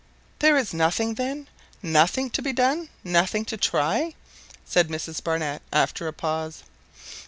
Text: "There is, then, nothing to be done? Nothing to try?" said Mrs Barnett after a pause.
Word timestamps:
"There 0.39 0.57
is, 0.57 0.71
then, 0.71 1.47
nothing 1.83 2.31
to 2.31 2.41
be 2.41 2.51
done? 2.51 2.89
Nothing 3.03 3.45
to 3.45 3.55
try?" 3.55 4.15
said 4.65 4.87
Mrs 4.89 5.23
Barnett 5.23 5.61
after 5.71 6.07
a 6.07 6.11
pause. 6.11 6.63